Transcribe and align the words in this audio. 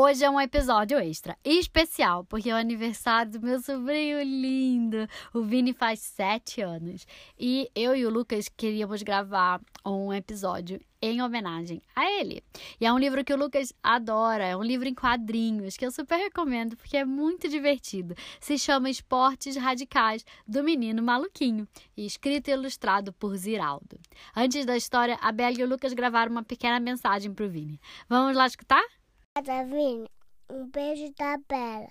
Hoje 0.00 0.22
é 0.24 0.30
um 0.30 0.40
episódio 0.40 0.96
extra, 0.96 1.36
especial, 1.44 2.22
porque 2.22 2.48
é 2.48 2.54
o 2.54 2.56
aniversário 2.56 3.32
do 3.32 3.40
meu 3.40 3.60
sobrinho 3.60 4.22
lindo. 4.22 5.08
O 5.34 5.42
Vini 5.42 5.72
faz 5.72 5.98
sete 5.98 6.60
anos. 6.60 7.04
E 7.36 7.68
eu 7.74 7.96
e 7.96 8.06
o 8.06 8.08
Lucas 8.08 8.48
queríamos 8.48 9.02
gravar 9.02 9.60
um 9.84 10.12
episódio 10.12 10.80
em 11.02 11.20
homenagem 11.20 11.82
a 11.96 12.08
ele. 12.12 12.44
E 12.80 12.86
é 12.86 12.92
um 12.92 12.98
livro 12.98 13.24
que 13.24 13.32
o 13.32 13.36
Lucas 13.36 13.72
adora, 13.82 14.44
é 14.44 14.56
um 14.56 14.62
livro 14.62 14.86
em 14.86 14.94
quadrinhos 14.94 15.76
que 15.76 15.84
eu 15.84 15.90
super 15.90 16.16
recomendo 16.16 16.76
porque 16.76 16.96
é 16.96 17.04
muito 17.04 17.48
divertido. 17.48 18.14
Se 18.38 18.56
chama 18.56 18.88
Esportes 18.88 19.56
Radicais 19.56 20.24
do 20.46 20.62
Menino 20.62 21.02
Maluquinho 21.02 21.66
escrito 21.96 22.46
e 22.46 22.52
ilustrado 22.52 23.12
por 23.12 23.36
Ziraldo. 23.36 23.98
Antes 24.36 24.64
da 24.64 24.76
história, 24.76 25.18
a 25.20 25.32
Bela 25.32 25.58
e 25.58 25.64
o 25.64 25.68
Lucas 25.68 25.92
gravaram 25.92 26.30
uma 26.30 26.44
pequena 26.44 26.78
mensagem 26.78 27.34
para 27.34 27.46
o 27.46 27.50
Vini. 27.50 27.80
Vamos 28.08 28.36
lá 28.36 28.46
escutar? 28.46 28.97
Vini, 29.40 30.10
um 30.50 30.68
beijo 30.68 31.14
da 31.16 31.38
Bela. 31.48 31.88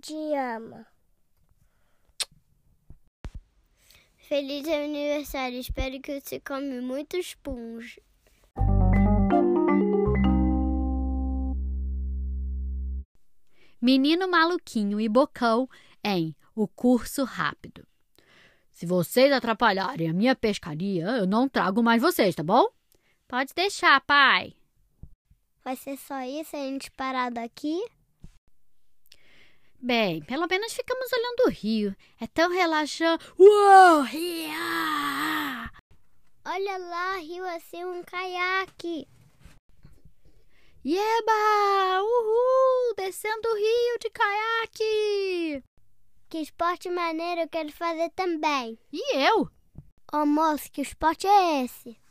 Te 0.00 0.14
amo. 0.36 0.86
Feliz 4.28 4.68
aniversário. 4.68 5.58
Espero 5.58 6.00
que 6.00 6.20
você 6.20 6.38
come 6.38 6.80
muitos 6.80 7.34
puns. 7.34 7.98
Menino 13.80 14.28
Maluquinho 14.28 15.00
e 15.00 15.08
Bocão 15.08 15.68
em 16.04 16.36
O 16.54 16.68
Curso 16.68 17.24
Rápido. 17.24 17.84
Se 18.70 18.86
vocês 18.86 19.32
atrapalharem 19.32 20.08
a 20.08 20.14
minha 20.14 20.36
pescaria, 20.36 21.04
eu 21.04 21.26
não 21.26 21.48
trago 21.48 21.82
mais 21.82 22.00
vocês, 22.00 22.36
tá 22.36 22.44
bom? 22.44 22.68
Pode 23.26 23.52
deixar, 23.54 24.00
pai. 24.02 24.54
Vai 25.64 25.76
ser 25.76 25.96
só 25.96 26.20
isso, 26.22 26.56
a 26.56 26.58
gente 26.58 26.90
parado 26.90 27.38
aqui? 27.38 27.80
Bem, 29.80 30.22
pelo 30.22 30.46
menos 30.48 30.72
ficamos 30.72 31.12
olhando 31.12 31.46
o 31.46 31.50
rio. 31.50 31.96
É 32.20 32.26
tão 32.26 32.50
relaxante. 32.50 33.24
Uou! 33.38 34.04
Olha 36.44 36.78
lá, 36.78 37.16
rio 37.18 37.44
assim 37.44 37.84
um 37.84 38.02
caiaque. 38.02 39.06
Yeba! 40.84 42.02
Uhul! 42.02 42.94
Descendo 42.96 43.48
o 43.48 43.56
rio 43.56 43.98
de 44.00 44.10
caiaque! 44.10 45.64
Que 46.28 46.38
esporte 46.38 46.90
maneiro 46.90 47.42
eu 47.42 47.48
quero 47.48 47.70
fazer 47.70 48.10
também. 48.10 48.76
E 48.92 49.16
eu? 49.16 49.48
Ô 50.12 50.26
moço, 50.26 50.72
que 50.72 50.82
esporte 50.82 51.26
é 51.26 51.64
esse? 51.64 52.01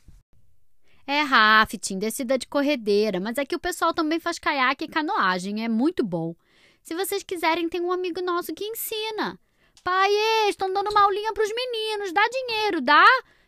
É 1.14 1.24
rafting, 1.24 2.00
descida 2.00 2.38
de 2.38 2.48
corredeira, 2.48 3.20
mas 3.20 3.38
aqui 3.38 3.54
o 3.54 3.60
pessoal 3.60 3.94
também 3.94 4.18
faz 4.18 4.40
caiaque 4.40 4.86
e 4.86 4.88
canoagem, 4.88 5.62
é 5.62 5.68
muito 5.68 6.06
bom. 6.06 6.34
Se 6.82 6.96
vocês 6.96 7.22
quiserem, 7.22 7.68
tem 7.68 7.82
um 7.82 7.92
amigo 7.92 8.22
nosso 8.22 8.54
que 8.54 8.64
ensina. 8.64 9.38
Pai, 9.84 10.10
estão 10.48 10.72
dando 10.72 10.90
uma 10.90 11.02
aulinha 11.02 11.34
para 11.34 11.44
os 11.44 11.54
meninos, 11.54 12.14
dá 12.14 12.22
dinheiro, 12.30 12.80
dá? 12.80 13.04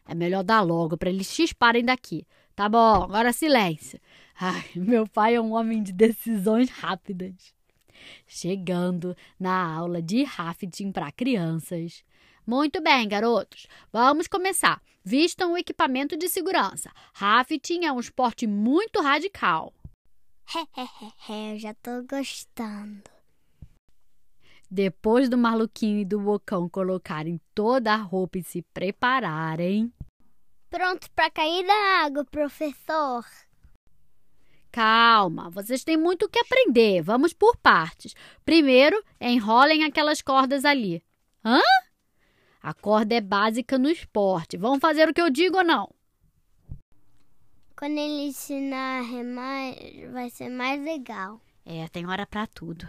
É 0.05 0.13
melhor 0.13 0.43
dar 0.43 0.59
logo 0.59 0.97
para 0.97 1.09
eles 1.09 1.27
chisparem 1.27 1.85
daqui. 1.85 2.27
Tá 2.53 2.67
bom, 2.67 3.03
agora 3.03 3.31
silêncio. 3.31 3.97
Ai, 4.37 4.65
meu 4.75 5.07
pai 5.07 5.35
é 5.35 5.39
um 5.39 5.53
homem 5.53 5.81
de 5.81 5.93
decisões 5.93 6.69
rápidas. 6.69 7.53
Chegando 8.27 9.15
na 9.39 9.73
aula 9.73 10.01
de 10.01 10.25
rafting 10.25 10.91
para 10.91 11.13
crianças. 11.13 12.03
Muito 12.45 12.81
bem, 12.81 13.07
garotos. 13.07 13.67
Vamos 13.89 14.27
começar. 14.27 14.81
Vistam 15.03 15.51
o 15.51 15.57
equipamento 15.57 16.15
de 16.15 16.29
segurança. 16.29 16.89
Rafting 17.13 17.85
é 17.85 17.91
um 17.91 17.99
esporte 17.99 18.47
muito 18.47 19.01
radical. 19.01 19.73
Eu 21.29 21.59
já 21.59 21.73
tô 21.73 22.03
gostando. 22.03 23.03
Depois 24.71 25.29
do 25.29 25.37
maluquinho 25.37 25.99
e 25.99 26.05
do 26.05 26.19
bocão 26.19 26.69
colocarem 26.69 27.39
toda 27.53 27.93
a 27.93 27.97
roupa 27.97 28.37
e 28.37 28.43
se 28.43 28.61
prepararem. 28.73 29.93
Pronto 30.69 31.11
para 31.11 31.29
cair 31.29 31.67
da 31.67 32.05
água, 32.05 32.25
professor. 32.25 33.23
Calma, 34.71 35.51
vocês 35.51 35.83
têm 35.83 35.95
muito 35.95 36.25
o 36.25 36.29
que 36.29 36.39
aprender. 36.39 37.03
Vamos 37.03 37.31
por 37.31 37.55
partes. 37.57 38.15
Primeiro, 38.43 38.99
enrolem 39.21 39.83
aquelas 39.83 40.21
cordas 40.21 40.65
ali. 40.65 41.03
Hã? 41.45 41.61
A 42.63 42.73
corda 42.73 43.13
é 43.13 43.19
básica 43.19 43.77
no 43.77 43.89
esporte. 43.89 44.55
Vão 44.55 44.79
fazer 44.79 45.09
o 45.09 45.13
que 45.13 45.21
eu 45.21 45.29
digo 45.29 45.57
ou 45.57 45.65
não? 45.65 45.93
Quando 47.75 47.97
ele 47.97 48.27
ensinar 48.27 48.99
a 48.99 49.01
remar, 49.01 49.73
vai 50.13 50.29
ser 50.29 50.47
mais 50.47 50.81
legal. 50.81 51.41
É, 51.65 51.85
tem 51.89 52.07
hora 52.07 52.25
para 52.25 52.47
tudo. 52.47 52.87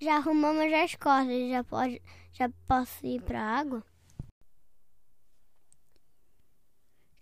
Já 0.00 0.16
arrumamos 0.16 0.72
as 0.72 0.94
cordas, 0.94 1.50
já 1.50 1.62
pode, 1.64 2.00
já 2.32 2.48
posso 2.66 3.06
ir 3.06 3.20
para 3.20 3.42
água? 3.42 3.84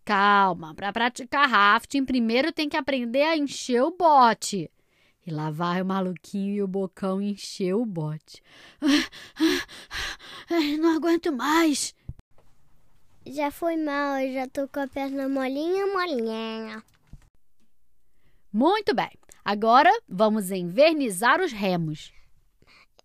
Calma, 0.04 0.72
para 0.72 0.92
praticar 0.92 1.48
rafting, 1.48 2.04
primeiro 2.04 2.52
tem 2.52 2.68
que 2.68 2.76
aprender 2.76 3.22
a 3.22 3.36
encher 3.36 3.82
o 3.82 3.96
bote. 3.96 4.70
E 5.26 5.30
lá 5.30 5.50
vai 5.50 5.80
o 5.80 5.86
maluquinho 5.86 6.54
e 6.54 6.62
o 6.62 6.68
bocão 6.68 7.20
encher 7.20 7.74
o 7.74 7.86
bote. 7.86 8.42
Não 10.78 10.96
aguento 10.96 11.32
mais. 11.32 11.94
Já 13.26 13.50
foi 13.50 13.76
mal, 13.76 14.18
eu 14.18 14.34
já 14.34 14.46
tô 14.46 14.68
com 14.68 14.80
a 14.80 14.86
perna 14.86 15.26
molinha, 15.28 15.86
molinha. 15.86 16.84
Muito 18.52 18.94
bem. 18.94 19.10
Agora 19.42 19.90
vamos 20.06 20.50
envernizar 20.50 21.40
os 21.40 21.52
remos. 21.52 22.12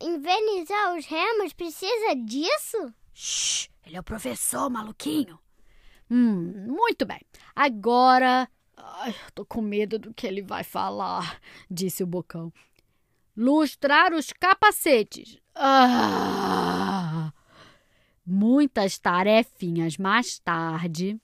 Envernizar 0.02 0.96
os 0.98 1.06
remos 1.06 1.54
precisa 1.54 2.16
disso? 2.16 2.94
Shh, 3.14 3.70
ele 3.86 3.96
é 3.96 4.00
o 4.00 4.04
professor, 4.04 4.70
maluquinho. 4.70 5.40
Hum, 6.12 6.68
muito 6.68 7.06
bem. 7.06 7.22
Agora 7.56 8.50
Ai, 8.82 9.14
tô 9.36 9.46
com 9.46 9.62
medo 9.62 10.00
do 10.00 10.14
que 10.14 10.26
ele 10.26 10.42
vai 10.42 10.64
falar, 10.64 11.40
disse 11.70 12.02
o 12.02 12.08
bocão. 12.08 12.52
Lustrar 13.36 14.14
os 14.14 14.32
capacetes. 14.32 15.38
Ah, 15.54 17.34
muitas 18.26 18.98
tarefinhas 18.98 19.98
mais 19.98 20.40
tarde. 20.40 21.20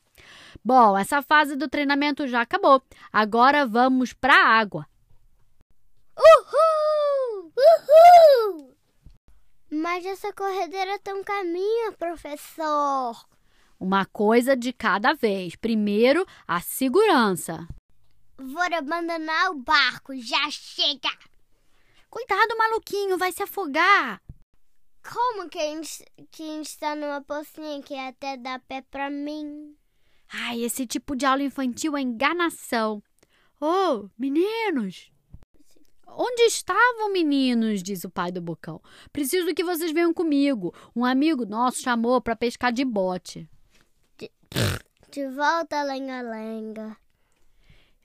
Bom, 0.64 0.98
essa 0.98 1.22
fase 1.22 1.56
do 1.56 1.70
treinamento 1.70 2.28
já 2.28 2.42
acabou. 2.42 2.82
Agora 3.12 3.66
vamos 3.66 4.12
para 4.12 4.34
a 4.34 4.48
água. 4.60 4.86
Uhul! 6.18 7.54
Uhul! 7.56 8.76
Mas 9.72 10.06
essa 10.06 10.34
corredeira 10.34 11.00
tem 11.00 11.14
um 11.14 11.24
caminho, 11.24 11.94
professor. 11.94 13.16
Uma 13.80 14.06
coisa 14.06 14.56
de 14.56 14.72
cada 14.72 15.14
vez. 15.14 15.56
Primeiro, 15.56 16.26
a 16.48 16.62
segurança. 16.62 17.68
Vou 18.38 18.62
abandonar 18.62 19.52
o 19.52 19.56
barco, 19.56 20.16
já 20.16 20.50
chega! 20.50 21.10
Cuidado, 22.10 22.58
maluquinho, 22.58 23.18
vai 23.18 23.32
se 23.32 23.44
afogar. 23.44 24.22
Como 25.04 25.50
que 25.50 25.60
a 25.60 25.62
gente, 25.62 26.06
que 26.32 26.44
a 26.44 26.56
gente 26.56 26.68
está 26.68 26.96
numa 26.96 27.22
pocinha 27.22 27.82
que 27.82 27.94
até 27.94 28.38
dá 28.38 28.60
pé 28.60 28.82
pra 28.82 29.10
mim? 29.10 29.76
Ai, 30.32 30.64
esse 30.64 30.88
tipo 30.88 31.16
de 31.16 31.26
aula 31.26 31.44
infantil 31.44 31.96
é 31.96 32.02
enganação. 32.02 33.04
Oh, 33.62 34.10
meninos! 34.18 35.12
Onde 36.08 36.44
estavam, 36.44 37.12
meninos? 37.12 37.84
diz 37.84 38.04
o 38.06 38.10
pai 38.10 38.32
do 38.32 38.42
bocão. 38.42 38.82
Preciso 39.12 39.54
que 39.54 39.64
vocês 39.64 39.92
venham 39.92 40.14
comigo. 40.14 40.74
Um 40.96 41.04
amigo 41.04 41.46
nosso 41.46 41.82
chamou 41.82 42.22
para 42.22 42.36
pescar 42.36 42.72
de 42.72 42.86
bote. 42.86 43.50
De, 45.12 45.28
volta, 45.30 45.84
lenga-lenga. 45.84 46.96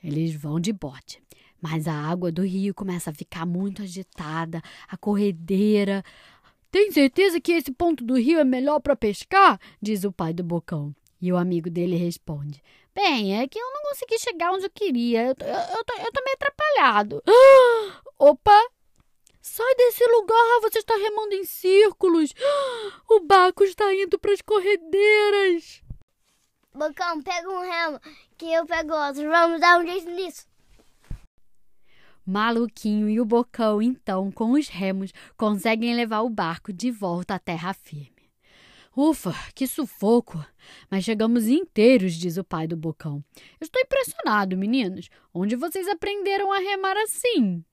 Eles 0.02 0.34
vão 0.34 0.58
de 0.58 0.72
bote, 0.72 1.22
mas 1.60 1.86
a 1.86 1.94
água 1.94 2.32
do 2.32 2.42
rio 2.42 2.74
começa 2.74 3.10
a 3.10 3.14
ficar 3.14 3.46
muito 3.46 3.82
agitada, 3.82 4.62
a 4.88 4.96
corredeira. 4.96 6.04
Tem 6.70 6.90
certeza 6.90 7.40
que 7.40 7.52
esse 7.52 7.72
ponto 7.72 8.04
do 8.04 8.14
rio 8.14 8.38
é 8.38 8.44
melhor 8.44 8.80
para 8.80 8.96
pescar? 8.96 9.60
diz 9.80 10.04
o 10.04 10.12
pai 10.12 10.32
do 10.32 10.42
bocão. 10.42 10.94
E 11.20 11.32
o 11.32 11.36
amigo 11.36 11.68
dele 11.68 11.96
responde: 11.96 12.62
Bem, 12.94 13.38
é 13.38 13.46
que 13.46 13.58
eu 13.58 13.70
não 13.72 13.82
consegui 13.82 14.18
chegar 14.18 14.52
onde 14.52 14.64
eu 14.64 14.70
queria. 14.70 15.22
Eu, 15.22 15.36
eu, 15.40 15.76
eu, 15.76 15.84
tô, 15.84 15.94
eu 15.94 16.12
tô 16.12 16.22
meio 16.24 16.36
atrapalhado. 16.36 17.22
opa! 18.18 18.70
Sai 19.42 19.74
desse 19.74 20.04
lugar, 20.06 20.60
você 20.62 20.78
está 20.78 20.94
remando 20.96 21.34
em 21.34 21.44
círculos. 21.44 22.32
O 23.08 23.20
barco 23.20 23.64
está 23.64 23.92
indo 23.92 24.18
para 24.18 24.32
as 24.32 24.40
corredeiras. 24.40 25.82
Bocão, 26.74 27.22
pega 27.22 27.48
um 27.48 27.60
remo 27.60 28.00
que 28.38 28.46
eu 28.52 28.64
pego 28.64 28.92
outro. 28.92 29.28
Vamos 29.28 29.60
dar 29.60 29.80
um 29.80 29.86
jeito 29.86 30.10
nisso. 30.10 30.46
Maluquinho 32.24 33.08
e 33.08 33.20
o 33.20 33.24
Bocão, 33.24 33.82
então, 33.82 34.30
com 34.30 34.52
os 34.52 34.68
remos, 34.68 35.12
conseguem 35.36 35.94
levar 35.94 36.20
o 36.20 36.30
barco 36.30 36.72
de 36.72 36.90
volta 36.90 37.34
à 37.34 37.38
terra 37.38 37.74
firme. 37.74 38.20
Ufa, 38.96 39.32
que 39.54 39.66
sufoco! 39.66 40.44
Mas 40.90 41.04
chegamos 41.04 41.46
inteiros, 41.46 42.14
diz 42.14 42.36
o 42.36 42.44
pai 42.44 42.66
do 42.66 42.76
bocão. 42.76 43.24
Estou 43.60 43.80
impressionado, 43.80 44.56
meninos. 44.56 45.08
Onde 45.32 45.54
vocês 45.54 45.86
aprenderam 45.88 46.52
a 46.52 46.58
remar 46.58 46.96
assim? 46.96 47.64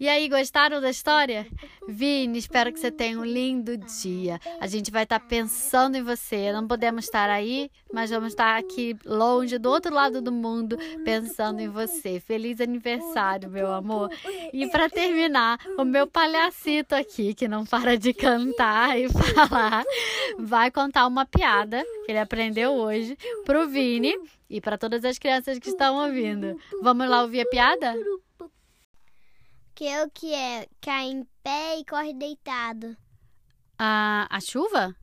E 0.00 0.08
aí, 0.08 0.30
gostaram 0.30 0.80
da 0.80 0.88
história? 0.88 1.46
Vini, 1.86 2.38
espero 2.38 2.72
que 2.72 2.80
você 2.80 2.90
tenha 2.90 3.20
um 3.20 3.24
lindo 3.24 3.76
dia. 3.76 4.40
A 4.58 4.66
gente 4.66 4.90
vai 4.90 5.02
estar 5.02 5.20
pensando 5.20 5.94
em 5.94 6.02
você. 6.02 6.50
Não 6.52 6.66
podemos 6.66 7.04
estar 7.04 7.28
aí, 7.28 7.70
mas 7.92 8.08
vamos 8.08 8.28
estar 8.28 8.58
aqui 8.58 8.96
longe, 9.04 9.58
do 9.58 9.68
outro 9.68 9.94
lado 9.94 10.22
do 10.22 10.32
mundo, 10.32 10.78
pensando 11.04 11.60
em 11.60 11.68
você. 11.68 12.18
Feliz 12.18 12.62
aniversário, 12.62 13.50
meu 13.50 13.70
amor. 13.74 14.10
E 14.54 14.66
para 14.70 14.88
terminar, 14.88 15.58
o 15.76 15.84
meu 15.84 16.06
palhacito 16.06 16.94
aqui, 16.94 17.34
que 17.34 17.46
não 17.46 17.66
para 17.66 17.98
de 17.98 18.14
cantar 18.14 18.98
e 18.98 19.06
falar, 19.12 19.84
vai 20.38 20.70
contar 20.70 21.06
uma 21.06 21.26
piada 21.26 21.84
que 22.06 22.12
ele 22.12 22.20
aprendeu 22.20 22.72
hoje 22.72 23.18
pro 23.44 23.68
Vini 23.68 24.14
e 24.48 24.62
para 24.62 24.78
todas 24.78 25.04
as 25.04 25.18
crianças 25.18 25.58
que 25.58 25.68
estão 25.68 26.02
ouvindo. 26.02 26.58
Vamos 26.80 27.06
lá 27.06 27.20
ouvir 27.20 27.42
a 27.42 27.46
piada? 27.50 27.94
Que 29.80 29.98
o 30.02 30.10
que 30.10 30.34
é? 30.34 30.68
Cai 30.78 31.06
em 31.06 31.26
pé 31.42 31.78
e 31.78 31.86
corre 31.86 32.12
deitado. 32.12 32.94
A, 33.78 34.26
a 34.28 34.38
chuva? 34.38 34.94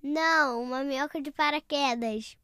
Não, 0.00 0.62
uma 0.62 0.84
minhoca 0.84 1.20
de 1.20 1.32
paraquedas. 1.32 2.36